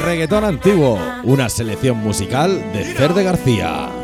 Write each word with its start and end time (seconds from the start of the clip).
Reggaetón 0.00 0.44
antiguo, 0.44 0.98
una 1.24 1.50
selección 1.50 1.98
musical 1.98 2.72
de 2.72 2.84
Fer 2.84 3.12
de 3.12 3.22
García. 3.22 3.99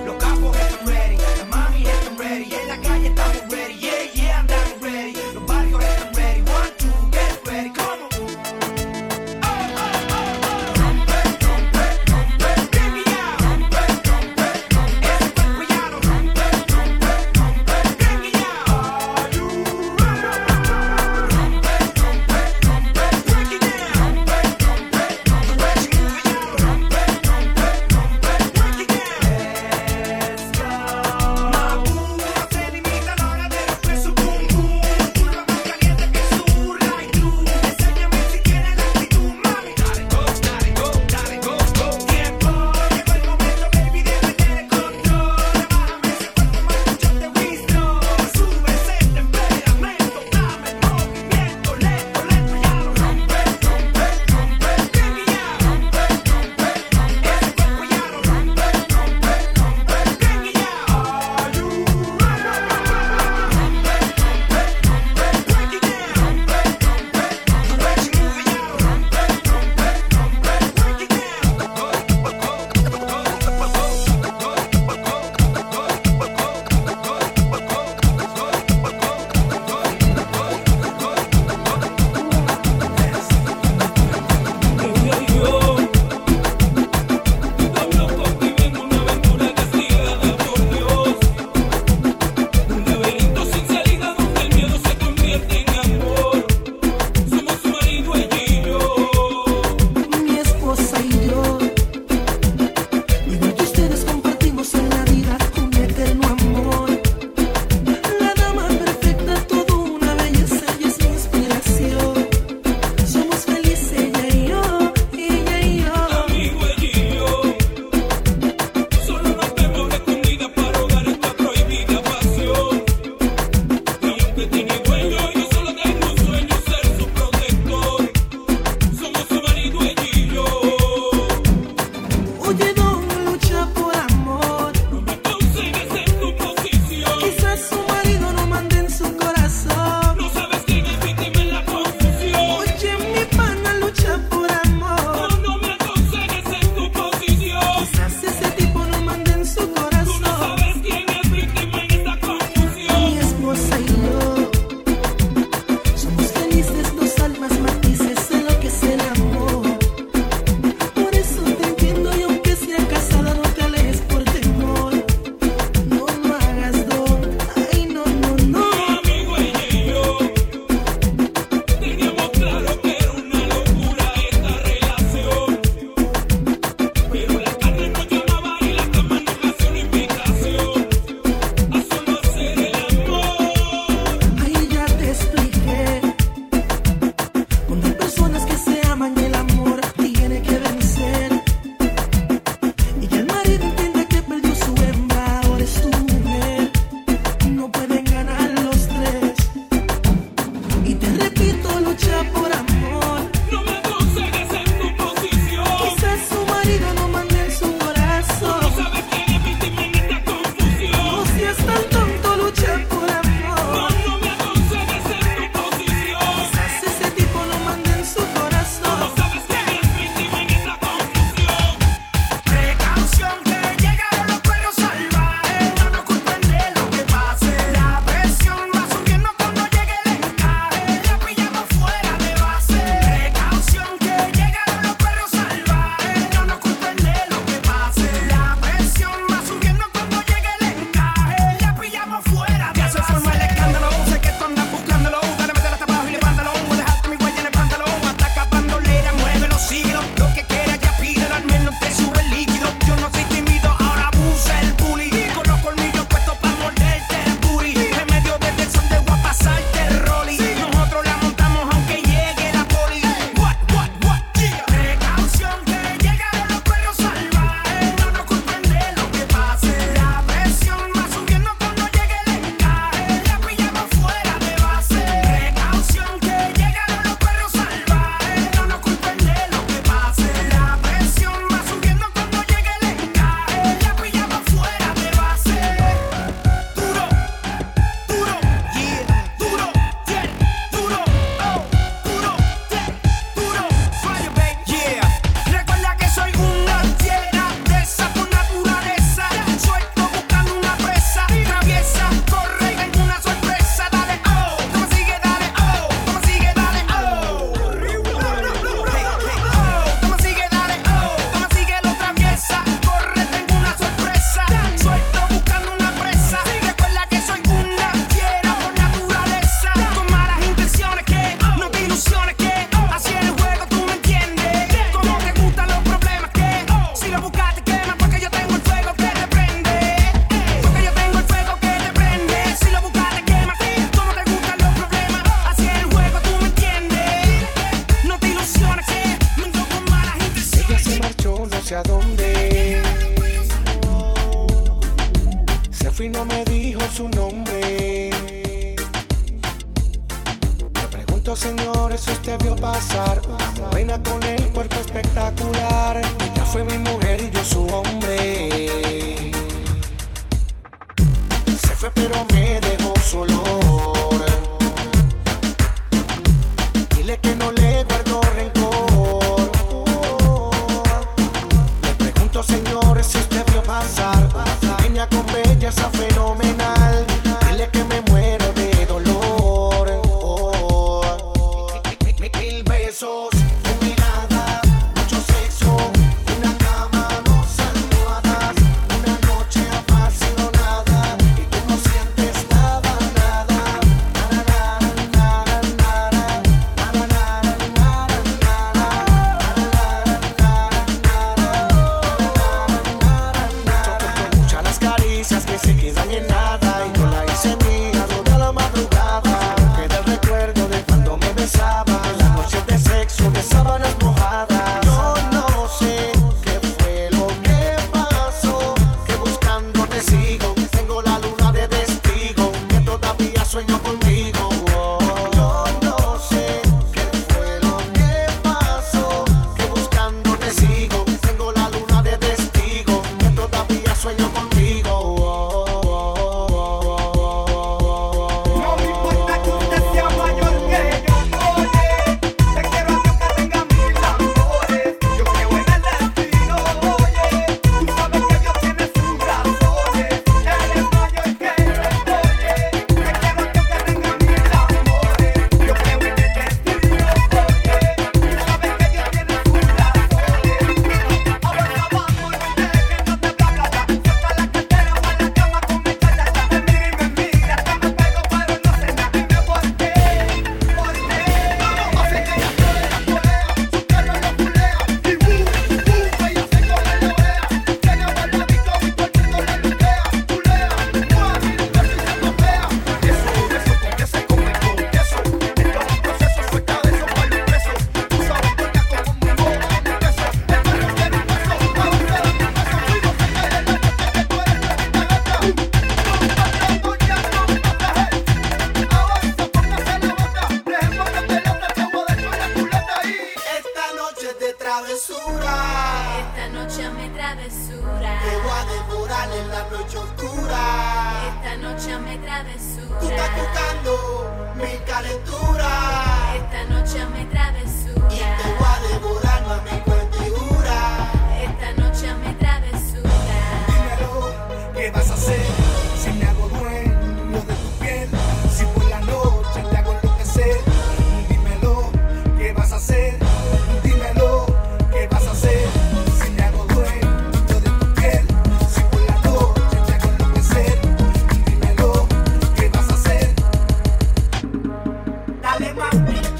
my 545.77 545.91
feet. 545.91 546.36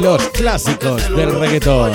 Los 0.00 0.28
clásicos 0.30 1.08
del 1.14 1.30
reggaetón. 1.38 1.92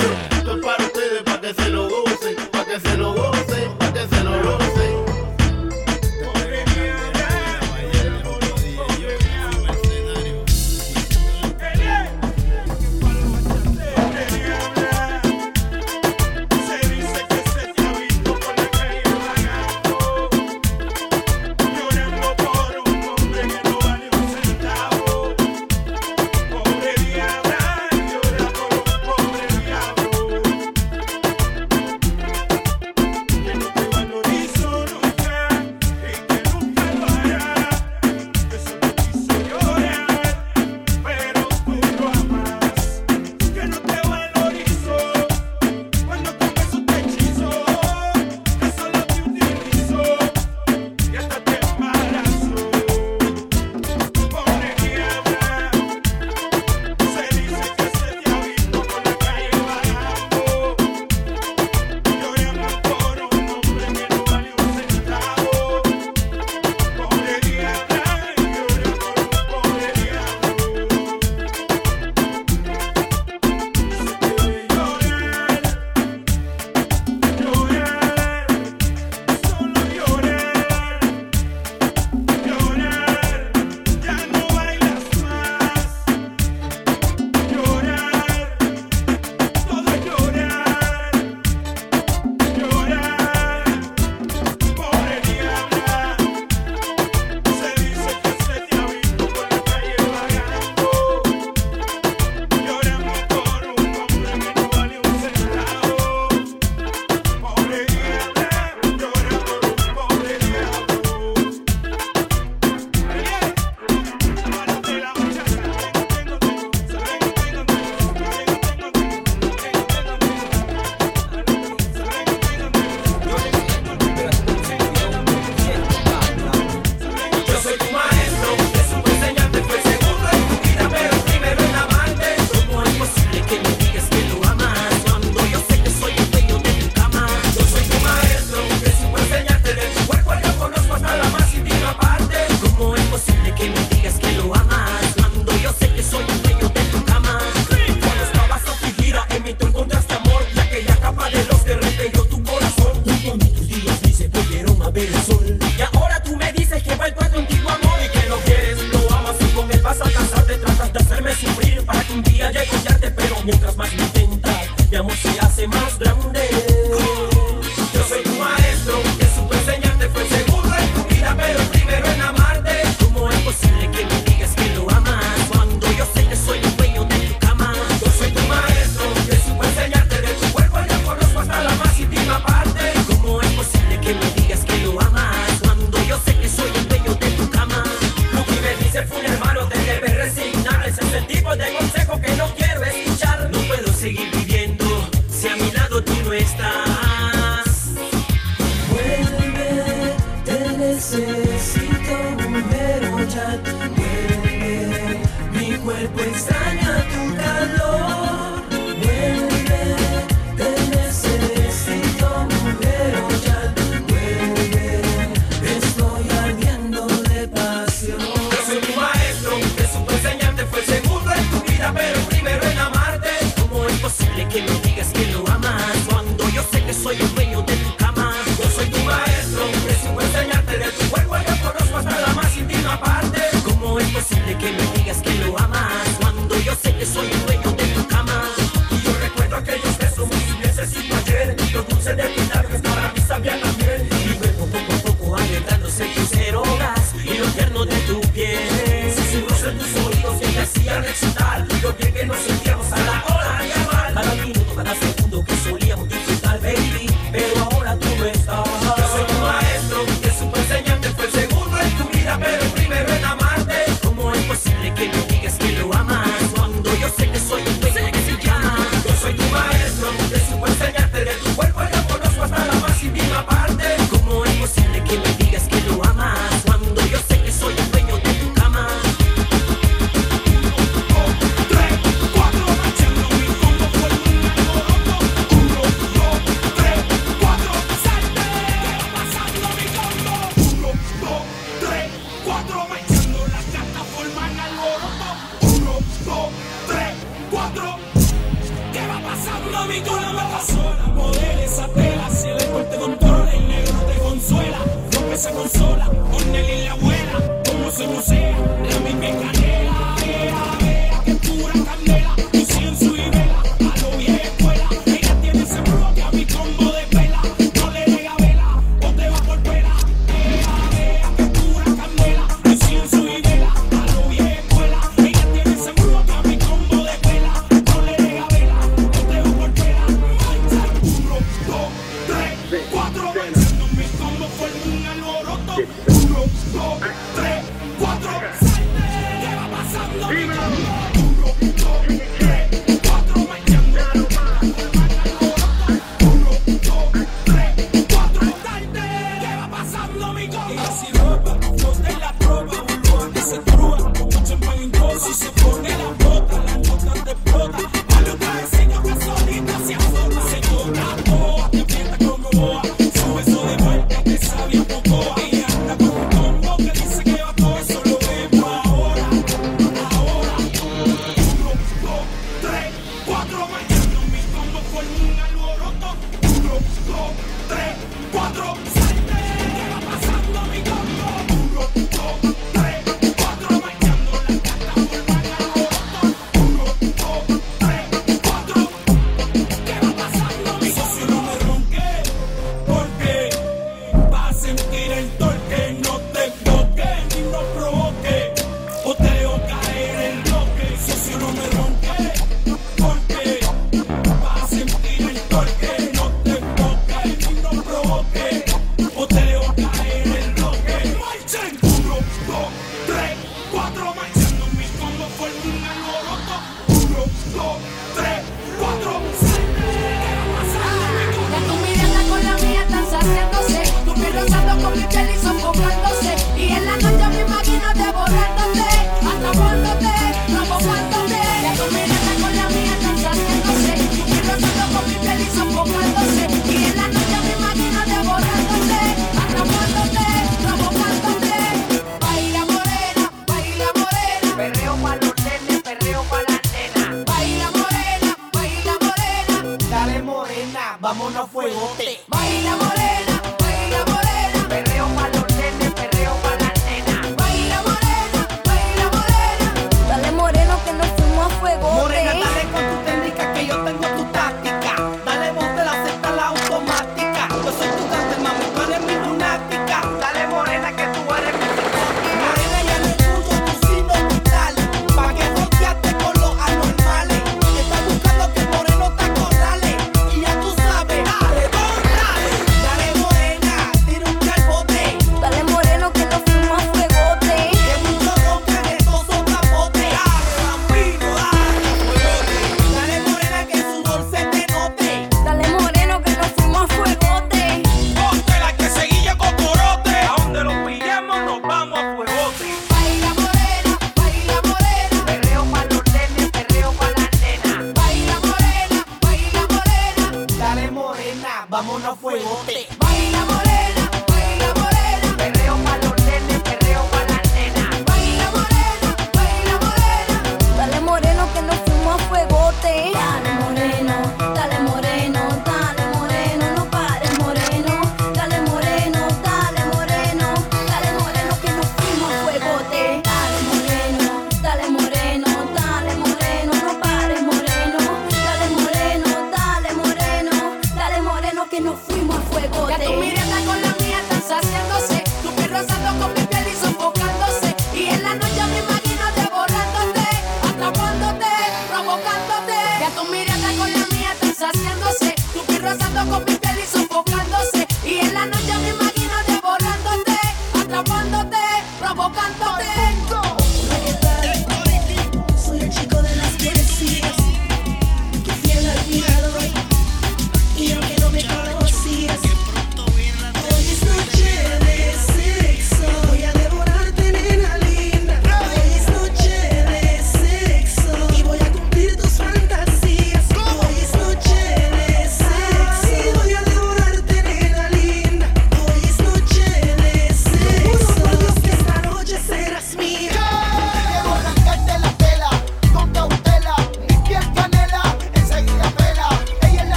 tu 553.14 553.24
mirada 553.30 553.68
con 553.78 553.92
la 553.92 554.06
mía 554.14 554.32
estás 554.32 554.68
haciéndose. 554.68 555.34
Tu 555.52 555.60
pirro 555.66 555.90
con 556.30 556.44
mi 556.44 556.54
piel 556.56 556.78
y 556.78 556.86
sofoco. 556.86 557.29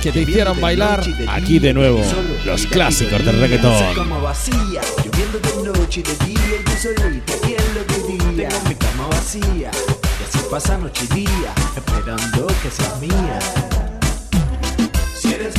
que 0.00 0.12
te 0.12 0.22
hicieron 0.22 0.60
bailar, 0.60 1.02
aquí 1.28 1.58
de 1.58 1.72
nuevo, 1.74 2.02
los 2.44 2.66
clásicos 2.66 3.24
del 3.24 3.38
reggaetón. 3.40 4.22
Vacía, 4.22 4.80
lloviendo 5.04 5.38
de 5.38 5.78
noche 5.78 6.02
así 6.06 6.34
pasa 10.54 10.78
noche 10.78 11.04
y 11.10 11.14
día, 11.14 11.52
esperando 11.76 12.46
que 12.62 12.70
seas 12.70 13.00
mía. 13.00 13.38
Si 15.20 15.32
eres 15.32 15.54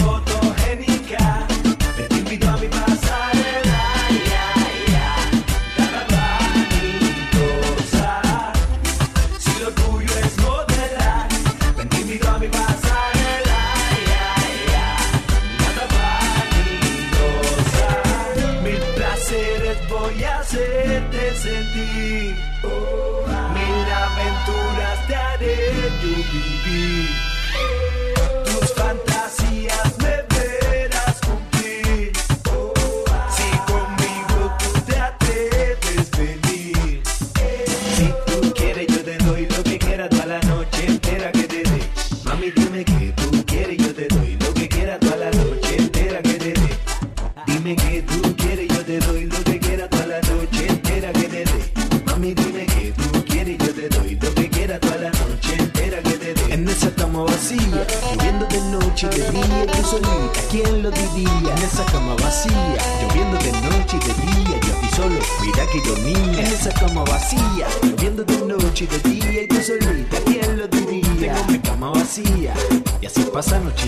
dime 47.65 47.75
que 47.77 48.01
tú 48.03 48.35
quieres, 48.35 48.67
yo 48.67 48.85
te 48.85 48.99
doy 48.99 49.25
lo 49.25 49.43
que 49.43 49.59
quieras 49.59 49.89
toda 49.89 50.05
la 50.05 50.21
noche 50.21 50.67
entera 50.67 51.11
que 51.13 51.23
te 51.23 51.45
dé. 51.45 51.71
Mami, 52.05 52.33
dime 52.35 52.65
que 52.67 52.91
tú 52.91 53.25
quieres, 53.25 53.57
yo 53.57 53.73
te 53.73 53.89
doy 53.89 54.19
lo 54.21 54.33
que 54.35 54.49
quieras 54.49 54.79
toda 54.79 54.97
la 54.97 55.09
noche 55.09 55.55
entera 55.57 55.97
que 56.03 56.11
te 56.11 56.33
dé. 56.35 56.53
En 56.53 56.69
esa 56.69 56.91
cama 56.93 57.23
vacía, 57.23 57.87
lloviendo 58.13 58.45
de 58.45 58.61
noche 58.69 59.07
y 59.11 59.19
de 59.19 59.31
día, 59.31 59.65
tú 59.71 59.83
solita, 59.83 60.41
¿quién 60.51 60.83
lo 60.83 60.91
diría? 60.91 61.55
En 61.57 61.63
esa 61.63 61.85
cama 61.85 62.15
vacía, 62.21 62.77
lloviendo 63.01 63.37
de 63.39 63.51
noche 63.51 63.97
y 63.97 64.07
de 64.07 64.13
día, 64.13 64.59
yo 64.61 64.73
a 64.75 64.81
ti 64.81 64.87
solo, 64.95 65.19
mira 65.41 65.65
que 65.71 65.81
yo 65.87 65.97
niña. 66.03 66.39
En 66.41 66.53
esa 66.53 66.71
cama 66.71 67.03
vacía, 67.03 67.67
lloviendo 67.81 68.23
de 68.23 68.37
noche 68.45 68.85
y 68.85 68.87
de 68.87 69.09
día, 69.09 69.41
y 69.43 69.47
tú 69.47 69.55
solita, 69.63 70.17
¿quién 70.25 70.59
lo 70.59 70.67
diría? 70.67 71.33
Tengo 71.33 71.45
mi 71.51 71.59
cama 71.59 71.89
vacía, 71.89 72.53
y 73.01 73.05
así 73.07 73.21
pasa 73.33 73.59
noche 73.59 73.84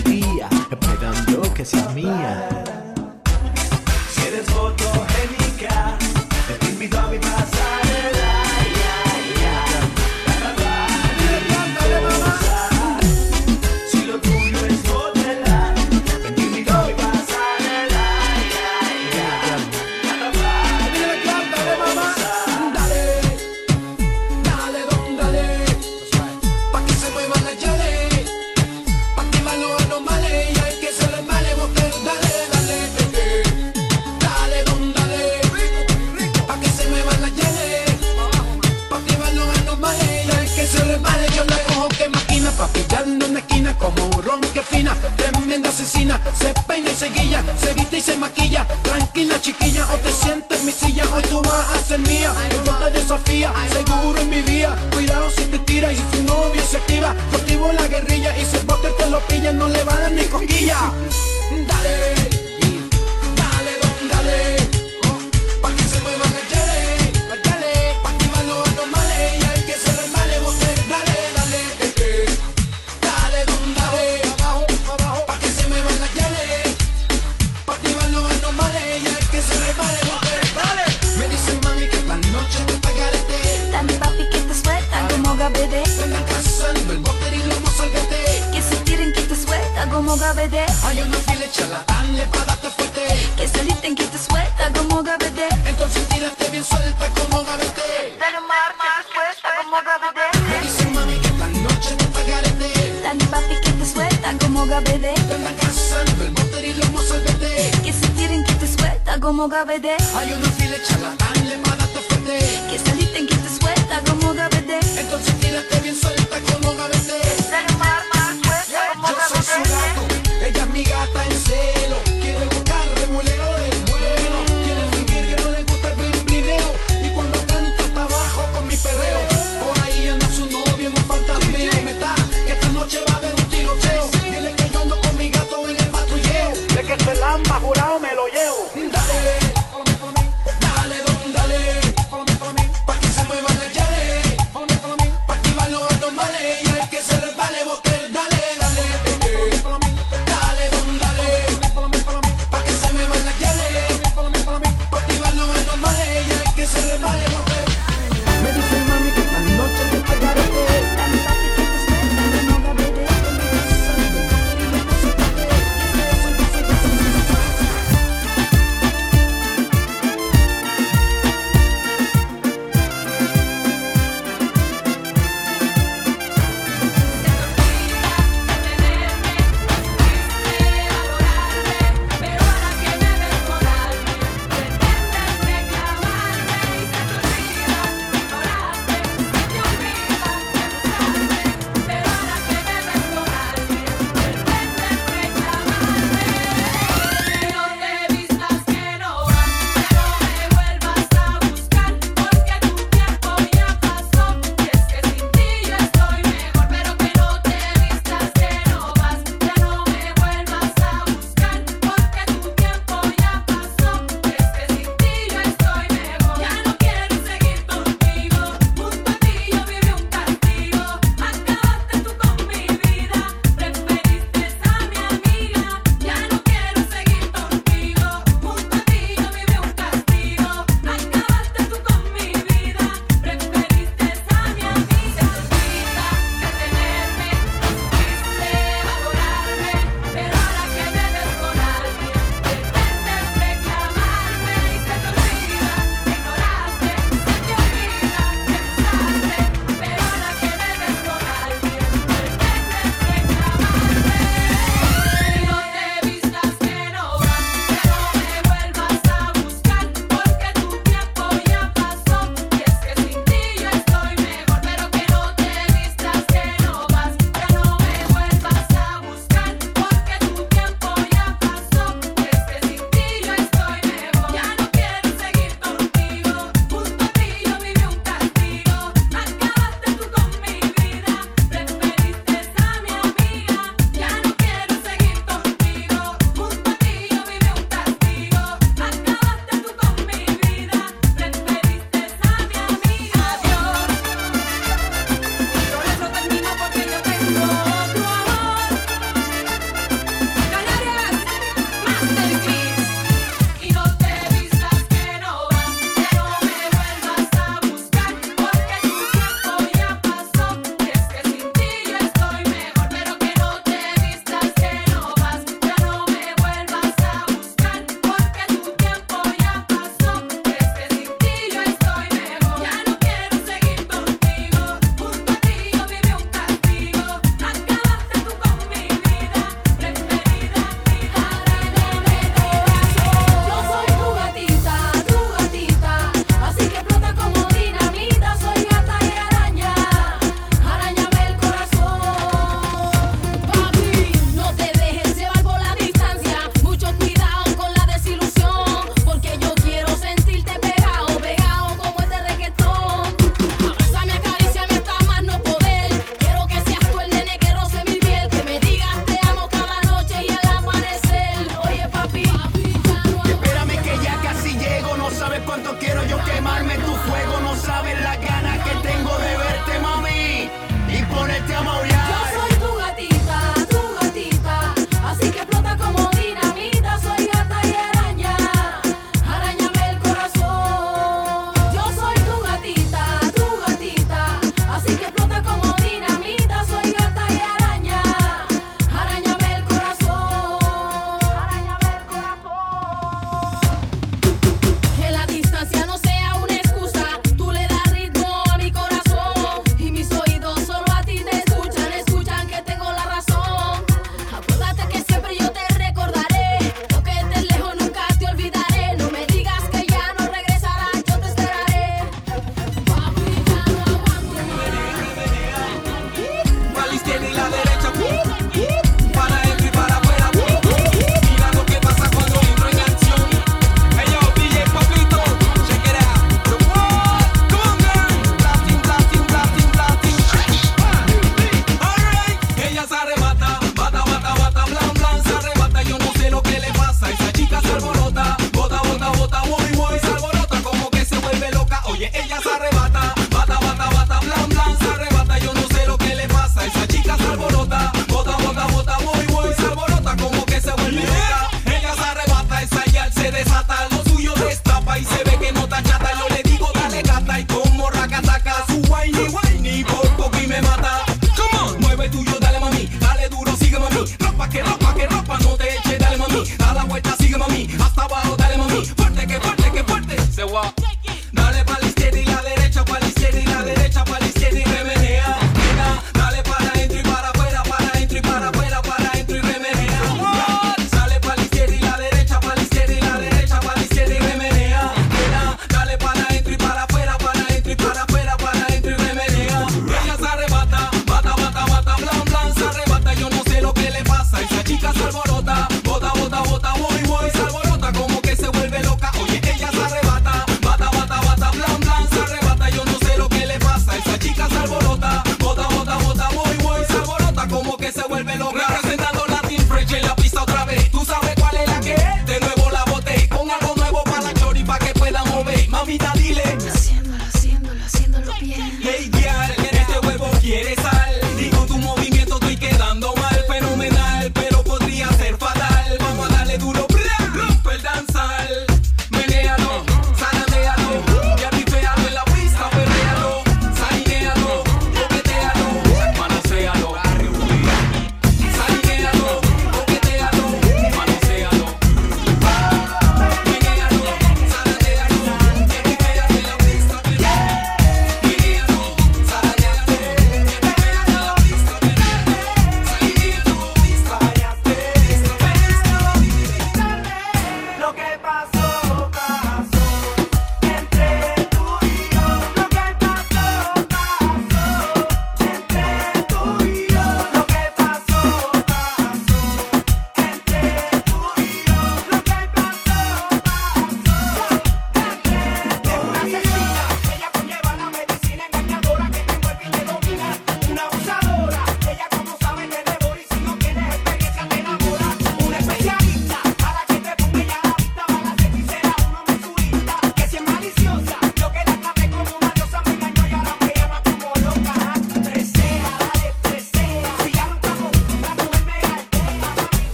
Dame 83.78 83.92
papi 83.92 84.24
que 84.28 84.40
te 84.40 84.54
suelta 84.54 85.06
como 85.08 85.36
gabede 85.36 85.84
vengan 86.00 86.24
cazando 86.24 86.92
el 86.94 86.98
bote 86.98 87.30
y 87.32 87.42
lo 87.46 87.54
salgate. 87.70 88.42
Que 88.52 88.60
se 88.60 88.74
tiren 88.82 89.12
que 89.12 89.22
te 89.22 89.36
suelta 89.36 89.88
como 89.88 90.16
gabede 90.16 90.66
Hay 90.82 91.00
una 91.00 91.16
fila 91.18 91.44
hecha 91.44 91.64
dale 91.86 92.26
pa' 92.26 92.44
darte 92.44 92.70
fuerte, 92.70 93.06
Que 93.36 93.46
se 93.46 93.62
listen 93.62 93.94
que 93.94 94.02
te 94.02 94.18
suelta 94.18 94.72
como 94.76 95.00
gabede 95.04 95.46
entonces 95.64 96.08
tírate 96.08 96.50
bien 96.50 96.64
suelta 96.64 97.06
como 97.20 97.44
gavete. 97.44 98.18
Dale 98.18 98.40
mar 98.50 98.74
que 98.82 98.88
te 98.98 99.02
suelta 99.14 99.48
como 99.62 99.76
Me 99.76 99.82
gabede 99.86 100.60
dicen 100.60 100.92
mami 100.94 101.14
que 101.20 101.28
esta 101.28 101.46
noche 101.46 101.94
te 101.98 102.04
pagarete, 102.06 103.00
Dale 103.04 103.24
papi 103.26 103.54
que 103.62 103.70
te 103.78 103.86
suelta 103.86 104.34
como 104.42 104.66
gabede 104.66 105.14
vengan 105.30 105.54
cazando 105.54 106.24
el 106.24 106.30
bote 106.32 106.66
y 106.66 106.74
lo 106.74 107.00
salgate. 107.00 107.70
Que 107.84 107.92
se 107.92 108.08
tiren 108.08 108.42
que 108.42 108.54
te 108.54 108.66
suelta 108.66 109.20
como 109.20 109.46
gabede 109.46 109.94
Hay 110.16 110.32
una 110.32 110.50
fila 110.50 110.74
hecha 110.74 110.98
dale 110.98 111.58
pa' 111.58 111.87
Que 112.28 112.78
se 112.78 112.94
listen 112.96 113.26
que 113.26 113.34
te 113.36 113.48
suelta 113.48 114.02
como 114.06 114.34
gabede 114.34 114.80
Entonces 114.98 115.34
tírate 115.40 115.80
bien 115.80 115.96
suelta 115.96 116.38
como 116.52 116.74
gavete. 116.76 118.17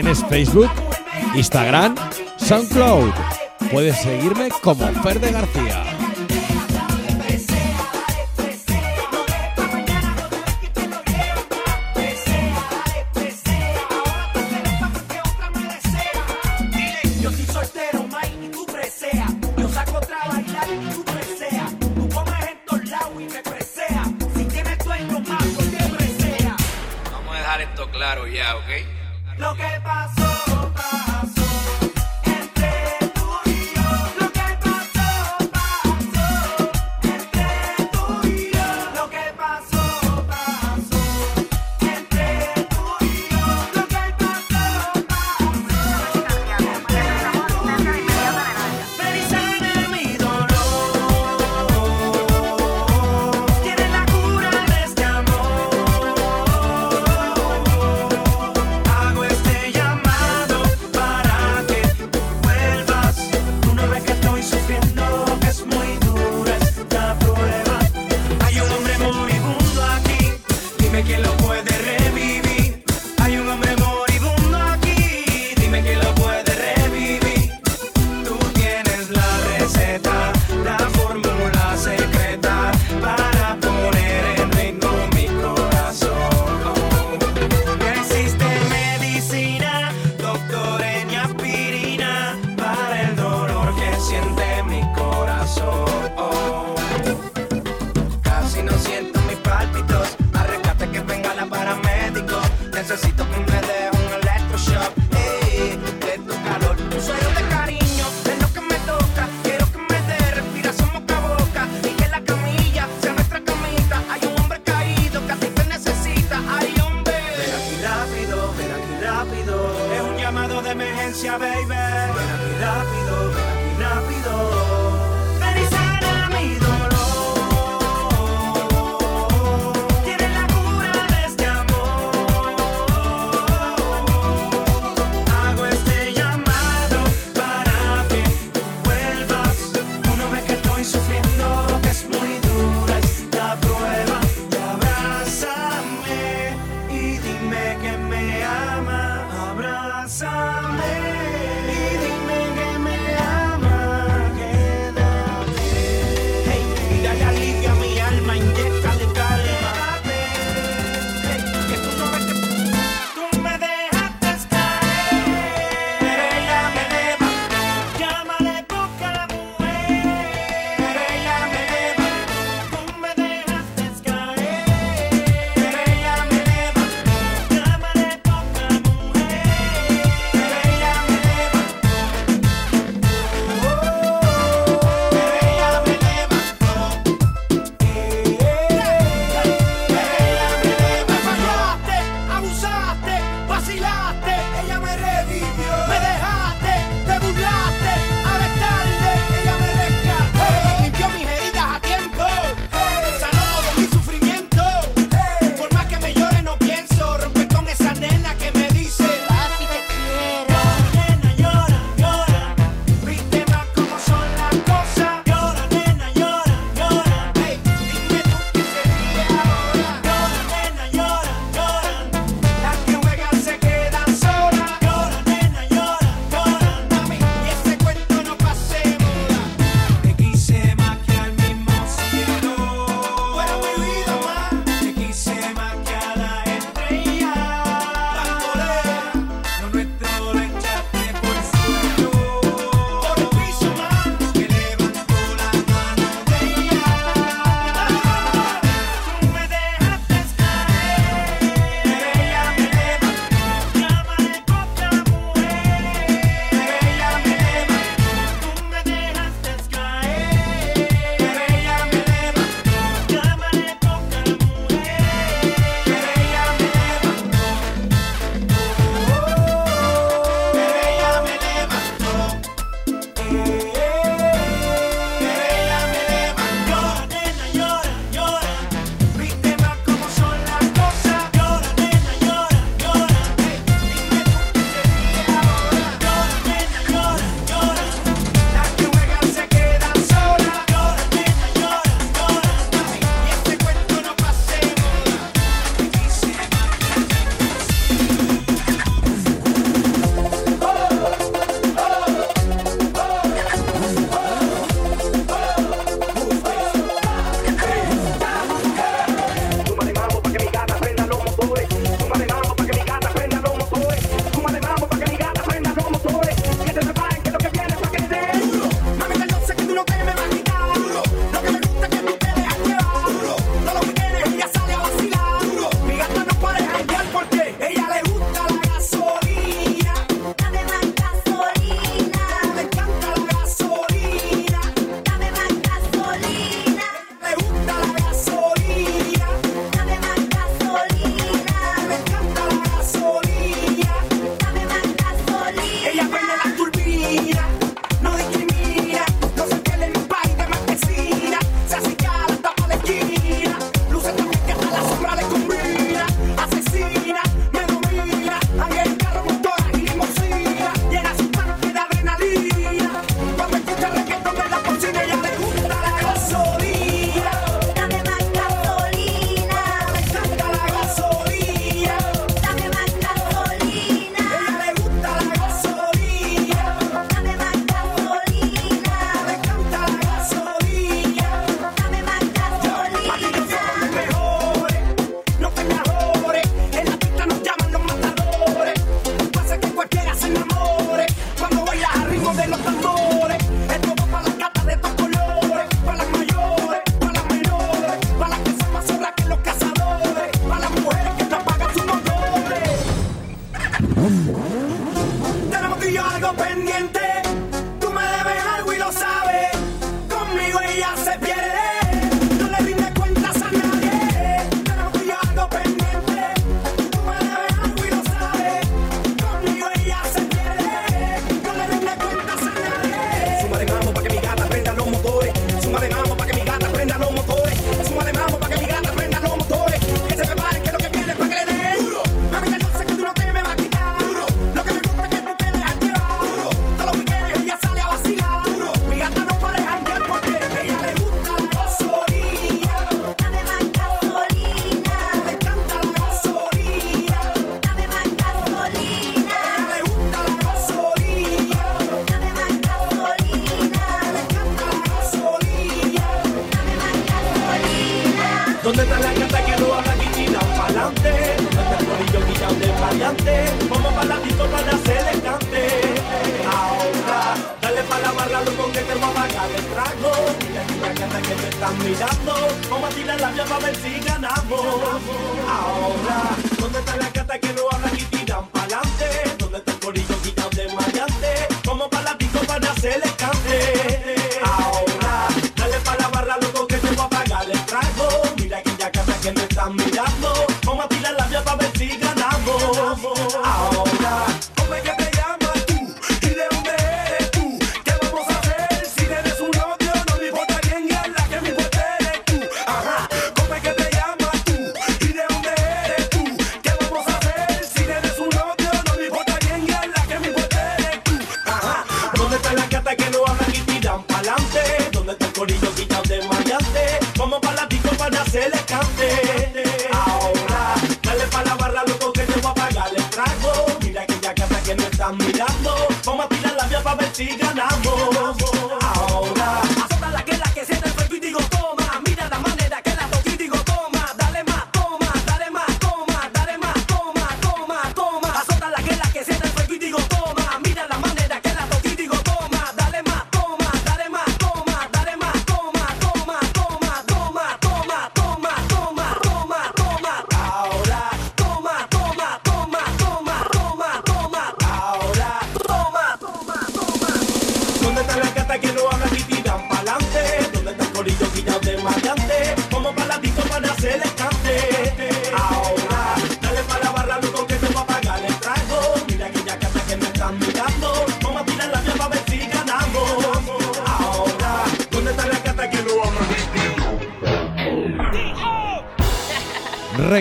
Tienes 0.00 0.24
Facebook, 0.26 0.70
Instagram, 1.34 1.96
SoundCloud. 2.36 3.10
Puedes 3.72 4.00
seguirme 4.00 4.48
como 4.62 4.86
Ferde 5.02 5.32
García. 5.32 5.87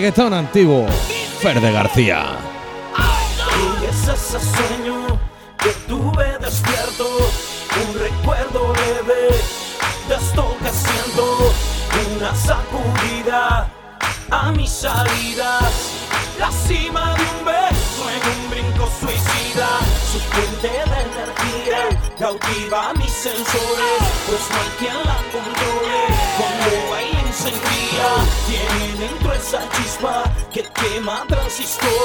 reggaetón 0.07 0.33
antiguo, 0.33 0.87
Ferde 1.41 1.69
García. 1.69 2.37
Y 3.81 3.85
es 3.85 4.07
ese 4.07 4.39
sueño 4.39 5.19
que 5.57 5.71
tuve 5.85 6.37
despierto, 6.39 7.05
un 7.83 7.99
recuerdo 7.99 8.73
leve 8.73 9.35
de 10.07 10.15
esto 10.15 10.55
que 10.61 10.69
siento, 10.69 11.53
una 12.15 12.33
sacudida 12.33 13.67
a 14.31 14.51
mis 14.53 14.69
salidas, 14.69 15.73
la 16.39 16.51
cima 16.51 17.13
de 17.15 17.23
un 17.23 17.45
beso 17.45 18.09
en 18.09 18.43
un 18.43 18.49
brinco 18.49 18.89
suicida, 19.01 19.67
su 20.09 20.19
fuente 20.19 20.69
de 20.69 21.01
energía 21.11 21.99
cautiva 22.17 22.93
mis 22.93 23.11
sensores, 23.11 23.99
pues 24.25 24.41
no 24.51 24.57
hay 24.57 24.69
quien 24.79 25.06
school. 31.67 31.96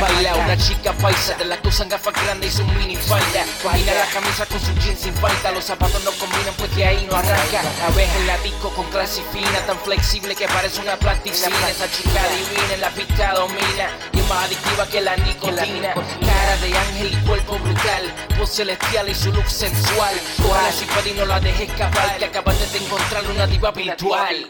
baila 0.00 0.34
Una 0.36 0.56
chica 0.56 0.92
paisa 0.92 1.34
de 1.34 1.44
la 1.44 1.56
que 1.56 1.68
usan 1.68 1.88
gafas 1.88 2.14
grandes 2.14 2.54
y 2.54 2.56
su 2.56 2.64
mini 2.64 2.96
falda. 2.96 3.44
Baila 3.64 3.94
la 3.94 4.06
camisa 4.06 4.46
con 4.46 4.60
su 4.60 4.72
jeans 4.74 5.00
sin 5.00 5.14
falta 5.14 5.50
Los 5.52 5.64
zapatos 5.64 6.02
no 6.04 6.10
combinan 6.12 6.54
pues 6.56 6.74
de 6.76 6.84
ahí 6.84 7.06
no 7.10 7.16
arranca. 7.16 7.62
La 7.62 7.88
ves 7.96 8.08
en 8.16 8.26
la 8.26 8.38
disco 8.38 8.70
con 8.70 8.86
clase 8.90 9.22
fina 9.32 9.58
Tan 9.66 9.78
flexible 9.78 10.34
que 10.34 10.46
parece 10.46 10.80
una 10.80 10.96
plasticina. 10.96 11.70
Esa 11.70 11.90
chica 11.90 12.20
divina 12.28 12.74
en 12.74 12.80
la 12.80 12.90
pista 12.90 13.34
domina 13.34 13.90
Y 14.12 14.18
es 14.18 14.28
más 14.28 14.44
adictiva 14.44 14.86
que 14.86 15.00
la 15.00 15.16
nicotina. 15.16 15.94
Cara 15.94 16.56
de 16.60 16.78
ángel 16.78 17.12
y 17.12 17.26
cuerpo 17.26 17.58
brutal 17.58 18.12
Voz 18.38 18.50
celestial 18.50 19.08
y 19.08 19.14
su 19.14 19.32
look 19.32 19.48
sensual. 19.48 20.14
Ojalá 20.44 20.72
si 20.72 20.84
para 20.86 21.10
no 21.16 21.26
la 21.26 21.40
dejes 21.40 21.68
escapar 21.70 22.16
Que 22.18 22.26
acabaste 22.26 22.66
de 22.66 22.84
encontrar 22.84 23.26
una 23.26 23.46
diva 23.46 23.70
virtual. 23.70 24.48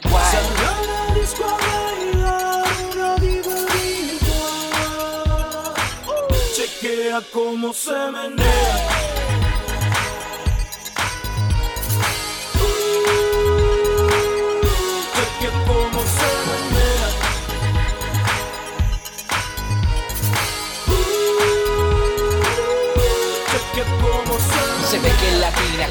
menea, 7.04 7.22
cómo 7.32 7.72
se 7.72 7.92
menea. 8.10 8.93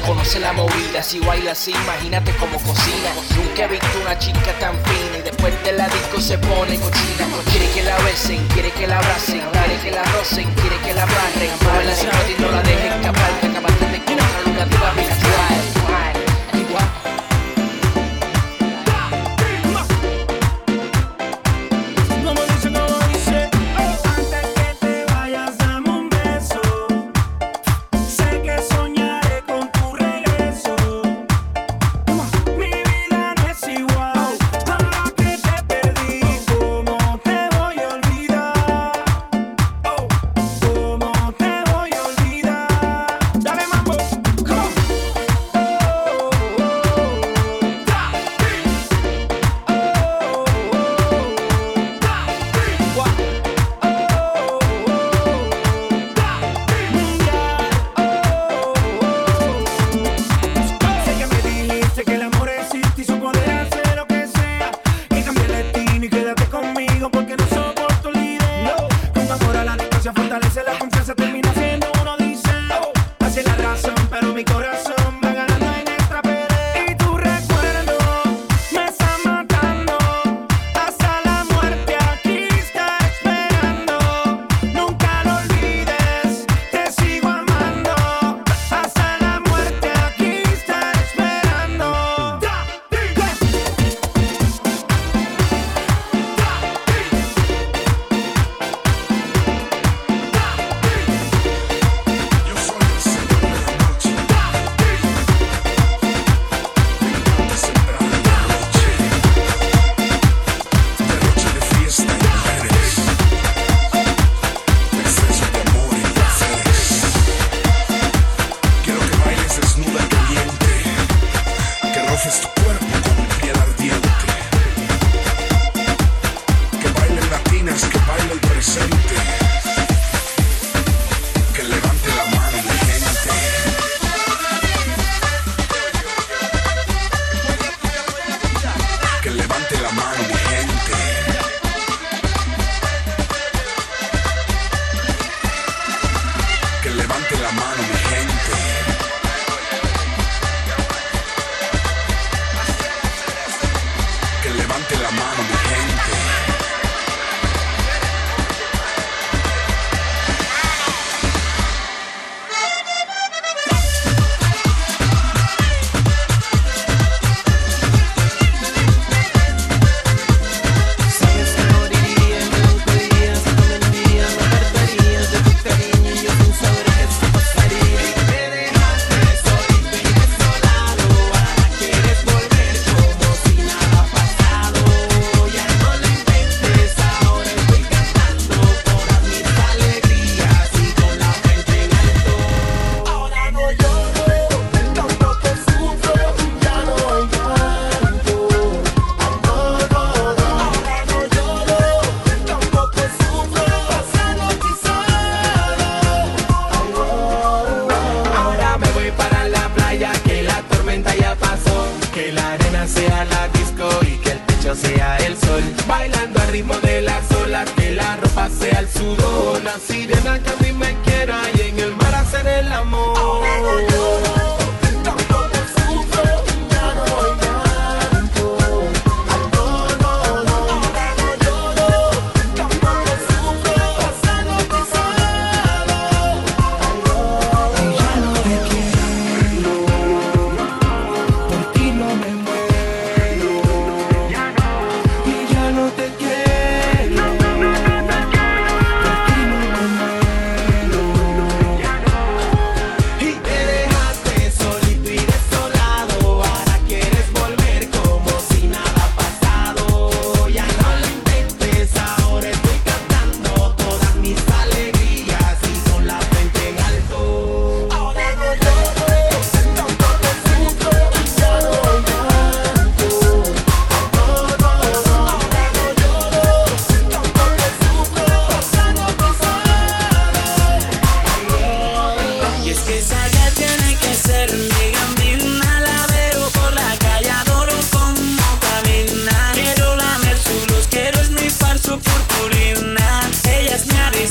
conoce 0.00 0.40
la 0.40 0.52
movida, 0.52 1.02
si 1.02 1.18
baila 1.20 1.52
así, 1.52 1.72
imagínate 1.72 2.32
cómo 2.36 2.58
cocina. 2.58 3.10
Nunca 3.36 3.64
he 3.64 3.68
visto 3.68 3.98
una 4.02 4.18
chica 4.18 4.52
tan 4.58 4.74
fina 4.84 5.18
y 5.18 5.22
después 5.22 5.52
de 5.64 5.72
la 5.72 5.88
disco 5.88 6.20
se 6.20 6.38
pone 6.38 6.78
cochina. 6.78 7.26
Quiere 7.50 7.70
que 7.72 7.82
la 7.82 7.96
besen, 7.98 8.46
quiere 8.48 8.70
que 8.72 8.86
la 8.86 8.98
abracen, 8.98 9.42
quiere 9.52 9.80
que 9.82 9.90
la 9.90 10.02
rocen, 10.04 10.50
quiere 10.54 10.76
que 10.78 10.94
la 10.94 11.02
abracen. 11.02 11.50
Mueve 11.62 11.84
la 11.84 12.30
y 12.30 12.42
no 12.42 12.50
la 12.50 12.62
deje 12.62 12.88
escapar, 12.88 13.40
que 13.40 13.46
acabaste 13.46 13.86
de 13.86 13.96
encontrar 13.96 14.48
una 14.48 14.64
diva 14.66 14.90
virtual. 14.92 16.14
Igual. 16.54 17.03
mi 74.34 74.44
corazón. 74.44 74.83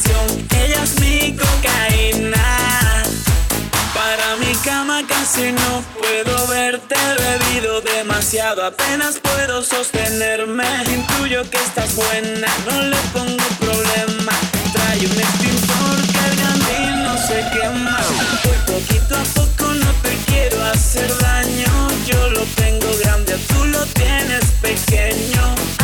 Ella 0.06 0.84
es 0.84 1.00
mi 1.00 1.36
cocaína. 1.36 3.04
Para 3.94 4.36
mi 4.38 4.54
cama 4.64 5.02
casi 5.08 5.52
no 5.52 5.84
puedo 6.00 6.48
verte 6.48 6.96
bebido 7.18 7.82
demasiado. 7.82 8.66
Apenas 8.66 9.20
puedo 9.20 9.64
sostenerme. 9.64 10.66
Intuyo 10.88 11.50
que 11.50 11.58
estás 11.58 11.96
buena, 11.96 12.48
no 12.66 12.82
le 12.82 12.98
pongo 13.14 13.46
problema. 13.60 14.34
Trae 14.74 15.06
un 15.06 15.20
extintor, 15.20 15.98
carga 16.14 16.50
y 16.80 17.04
no 17.04 17.18
se 17.18 17.40
quema. 17.54 17.98
Voy 18.44 18.76
poquito 18.76 19.16
a 19.16 19.24
poco, 19.36 19.74
no 19.74 19.92
te 20.02 20.16
quiero 20.28 20.64
hacer 20.66 21.16
daño. 21.18 21.90
Yo 22.06 22.30
lo 22.30 22.42
tengo 22.56 22.88
grande, 23.04 23.38
tú 23.48 23.66
lo 23.66 23.86
tienes 23.88 24.46
pequeño 24.62 25.83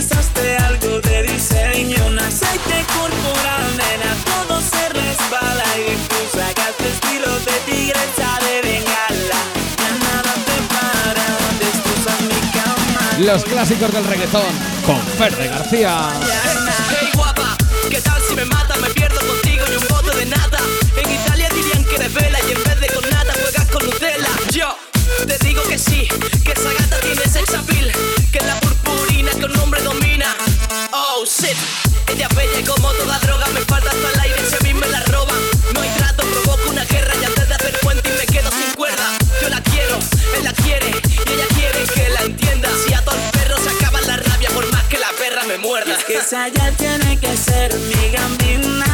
rechazaste 0.00 0.56
algo 0.56 1.00
de 1.00 1.22
diseño, 1.24 2.06
un 2.06 2.18
aceite 2.18 2.84
corporal, 2.94 3.66
nena, 3.76 4.16
todo 4.24 4.60
se 4.60 4.88
resbala 4.88 5.64
y 5.76 5.94
tú 6.08 6.38
sacaste 6.38 6.88
estilo 6.88 7.28
de 7.40 7.52
tigresa 7.66 8.38
de 8.46 8.62
bengala. 8.62 9.40
Ya 9.78 9.92
nada 10.06 10.32
te 10.46 10.56
para, 10.74 11.26
destroza 11.58 12.14
mi 12.22 12.40
cama. 12.50 13.32
Los 13.32 13.44
clásicos 13.44 13.92
del 13.92 14.04
reggaetón 14.04 14.54
con 14.86 15.00
Ferde 15.18 15.48
García. 15.48 16.08
Hey, 16.98 17.10
guapa, 17.14 17.56
¿qué 17.90 18.00
tal 18.00 18.22
si 18.22 18.34
me 18.34 18.44
mata? 18.46 18.69
Ya 46.54 46.72
tiene 46.72 47.18
que 47.18 47.36
ser 47.36 47.72
mi 47.74 48.10
gambina. 48.10 48.89